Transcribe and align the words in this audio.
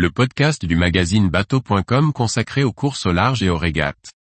le 0.00 0.10
podcast 0.10 0.64
du 0.64 0.76
magazine 0.76 1.28
bateau.com 1.28 2.14
consacré 2.14 2.64
aux 2.64 2.72
courses 2.72 3.04
au 3.04 3.12
large 3.12 3.42
et 3.42 3.50
aux 3.50 3.58
régates. 3.58 4.12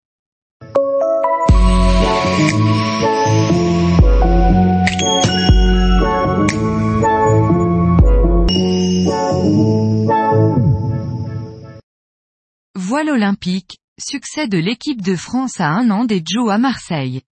Voile 12.75 13.11
olympique, 13.11 13.79
succès 14.01 14.49
de 14.49 14.59
l'équipe 14.59 15.01
de 15.01 15.15
France 15.15 15.61
à 15.61 15.69
un 15.69 15.91
an 15.91 16.05
des 16.05 16.25
Joe 16.27 16.51
à 16.51 16.59
Marseille. 16.59 17.23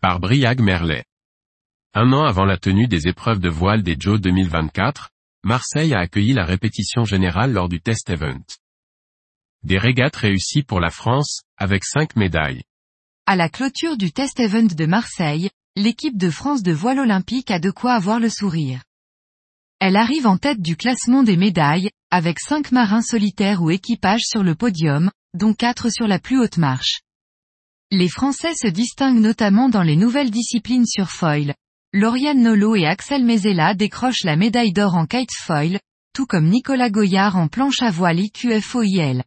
Par 0.00 0.20
Briag 0.20 0.62
Merlet. 0.62 1.04
Un 1.92 2.14
an 2.14 2.24
avant 2.24 2.46
la 2.46 2.56
tenue 2.56 2.88
des 2.88 3.08
épreuves 3.08 3.40
de 3.40 3.50
voile 3.50 3.82
des 3.82 3.96
Joe 3.98 4.18
2024, 4.18 5.11
Marseille 5.44 5.92
a 5.92 5.98
accueilli 5.98 6.34
la 6.34 6.44
répétition 6.44 7.04
générale 7.04 7.52
lors 7.52 7.68
du 7.68 7.80
test 7.80 8.08
event. 8.10 8.44
Des 9.64 9.76
régates 9.76 10.14
réussies 10.14 10.62
pour 10.62 10.78
la 10.78 10.90
France, 10.90 11.42
avec 11.56 11.84
cinq 11.84 12.14
médailles. 12.14 12.62
À 13.26 13.34
la 13.34 13.48
clôture 13.48 13.96
du 13.96 14.12
test 14.12 14.38
event 14.38 14.62
de 14.62 14.86
Marseille, 14.86 15.50
l'équipe 15.74 16.16
de 16.16 16.30
France 16.30 16.62
de 16.62 16.72
voile 16.72 17.00
olympique 17.00 17.50
a 17.50 17.58
de 17.58 17.72
quoi 17.72 17.94
avoir 17.94 18.20
le 18.20 18.28
sourire. 18.28 18.84
Elle 19.80 19.96
arrive 19.96 20.28
en 20.28 20.38
tête 20.38 20.62
du 20.62 20.76
classement 20.76 21.24
des 21.24 21.36
médailles, 21.36 21.90
avec 22.12 22.38
cinq 22.38 22.70
marins 22.70 23.02
solitaires 23.02 23.62
ou 23.62 23.70
équipages 23.70 24.22
sur 24.24 24.44
le 24.44 24.54
podium, 24.54 25.10
dont 25.34 25.54
quatre 25.54 25.90
sur 25.90 26.06
la 26.06 26.20
plus 26.20 26.38
haute 26.38 26.58
marche. 26.58 27.00
Les 27.90 28.08
Français 28.08 28.54
se 28.54 28.68
distinguent 28.68 29.20
notamment 29.20 29.68
dans 29.68 29.82
les 29.82 29.96
nouvelles 29.96 30.30
disciplines 30.30 30.86
sur 30.86 31.10
foil. 31.10 31.54
Lauriane 31.94 32.40
Nolo 32.40 32.74
et 32.74 32.86
Axel 32.86 33.22
Mezella 33.22 33.74
décrochent 33.74 34.24
la 34.24 34.34
médaille 34.34 34.72
d'or 34.72 34.94
en 34.94 35.04
kite 35.04 35.30
foil, 35.30 35.78
tout 36.14 36.24
comme 36.24 36.48
Nicolas 36.48 36.88
Goyard 36.88 37.36
en 37.36 37.48
planche 37.48 37.82
à 37.82 37.90
voile 37.90 38.18
IQFOIL. 38.18 39.22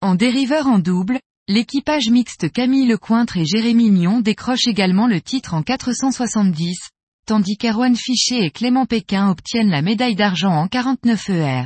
En 0.00 0.16
dériveur 0.16 0.66
en 0.66 0.80
double, 0.80 1.20
l'équipage 1.46 2.10
mixte 2.10 2.50
Camille 2.50 2.88
Lecointre 2.88 3.36
et 3.36 3.46
Jérémy 3.46 3.92
Mion 3.92 4.20
décrochent 4.20 4.66
également 4.66 5.06
le 5.06 5.20
titre 5.20 5.54
en 5.54 5.62
470, 5.62 6.90
tandis 7.26 7.56
qu'Erwan 7.56 7.94
Fichet 7.94 8.46
et 8.46 8.50
Clément 8.50 8.86
Pékin 8.86 9.30
obtiennent 9.30 9.70
la 9.70 9.82
médaille 9.82 10.16
d'argent 10.16 10.56
en 10.56 10.66
49 10.66 11.30
ER. 11.30 11.64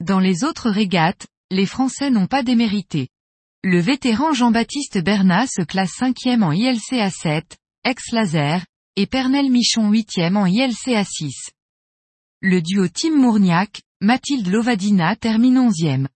Dans 0.00 0.18
les 0.18 0.42
autres 0.42 0.70
régates, 0.70 1.28
les 1.52 1.66
Français 1.66 2.10
n'ont 2.10 2.26
pas 2.26 2.42
démérité. 2.42 3.06
Le 3.62 3.78
vétéran 3.78 4.32
Jean-Baptiste 4.32 4.98
Bernat 5.04 5.46
se 5.46 5.62
classe 5.62 5.92
cinquième 5.92 6.42
en 6.42 6.50
ILCA 6.50 7.10
7, 7.10 7.56
ex-laser, 7.84 8.64
et 8.96 9.06
Pernel 9.06 9.50
Michon 9.50 9.88
huitième 9.90 10.36
en 10.36 10.44
ILCA 10.44 11.04
6. 11.04 11.50
Le 12.42 12.60
duo 12.60 12.88
Tim 12.88 13.16
Mourniac, 13.16 13.80
Mathilde 14.02 14.48
Lovadina 14.48 15.16
termine 15.16 15.58
onzième. 15.58 16.08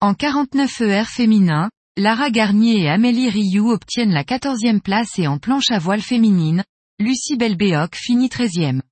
En 0.00 0.12
49 0.12 0.80
ER 0.82 1.04
féminin, 1.04 1.70
Lara 1.96 2.30
Garnier 2.30 2.82
et 2.82 2.88
Amélie 2.90 3.30
Rioux 3.30 3.70
obtiennent 3.70 4.12
la 4.12 4.24
quatorzième 4.24 4.82
place 4.82 5.18
et 5.18 5.26
en 5.26 5.38
planche 5.38 5.70
à 5.70 5.78
voile 5.78 6.02
féminine, 6.02 6.64
Lucie 6.98 7.36
Belbéoc 7.36 7.96
finit 7.96 8.28
treizième. 8.28 8.82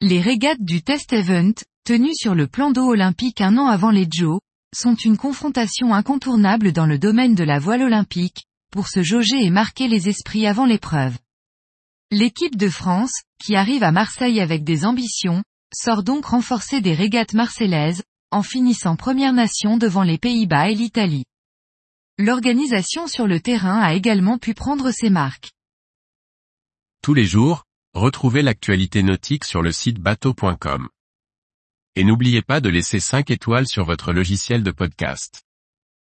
Les 0.00 0.20
régates 0.20 0.62
du 0.62 0.82
Test 0.82 1.12
Event, 1.12 1.52
tenues 1.84 2.14
sur 2.14 2.34
le 2.34 2.46
plan 2.46 2.70
d'eau 2.70 2.88
olympique 2.88 3.42
un 3.42 3.58
an 3.58 3.66
avant 3.66 3.90
les 3.90 4.08
Joe, 4.10 4.40
sont 4.74 4.94
une 4.94 5.18
confrontation 5.18 5.92
incontournable 5.92 6.72
dans 6.72 6.86
le 6.86 6.98
domaine 6.98 7.34
de 7.34 7.44
la 7.44 7.58
voile 7.58 7.82
olympique, 7.82 8.44
pour 8.72 8.88
se 8.88 9.02
jauger 9.02 9.44
et 9.44 9.50
marquer 9.50 9.88
les 9.88 10.08
esprits 10.08 10.46
avant 10.46 10.64
l'épreuve. 10.64 11.18
L'équipe 12.16 12.56
de 12.56 12.68
France, 12.68 13.24
qui 13.44 13.56
arrive 13.56 13.82
à 13.82 13.90
Marseille 13.90 14.40
avec 14.40 14.62
des 14.62 14.84
ambitions, 14.84 15.42
sort 15.74 16.04
donc 16.04 16.26
renforcée 16.26 16.80
des 16.80 16.94
régates 16.94 17.34
marseillaises, 17.34 18.04
en 18.30 18.44
finissant 18.44 18.94
première 18.94 19.32
nation 19.32 19.78
devant 19.78 20.04
les 20.04 20.16
Pays-Bas 20.16 20.70
et 20.70 20.76
l'Italie. 20.76 21.24
L'organisation 22.16 23.08
sur 23.08 23.26
le 23.26 23.40
terrain 23.40 23.80
a 23.80 23.94
également 23.94 24.38
pu 24.38 24.54
prendre 24.54 24.92
ses 24.92 25.10
marques. 25.10 25.50
Tous 27.02 27.14
les 27.14 27.26
jours, 27.26 27.64
retrouvez 27.94 28.42
l'actualité 28.42 29.02
nautique 29.02 29.44
sur 29.44 29.60
le 29.60 29.72
site 29.72 29.98
bateau.com. 29.98 30.88
Et 31.96 32.04
n'oubliez 32.04 32.42
pas 32.42 32.60
de 32.60 32.68
laisser 32.68 33.00
5 33.00 33.28
étoiles 33.32 33.66
sur 33.66 33.84
votre 33.84 34.12
logiciel 34.12 34.62
de 34.62 34.70
podcast. 34.70 35.43